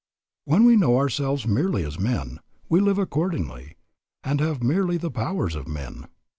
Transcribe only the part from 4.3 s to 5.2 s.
have merely the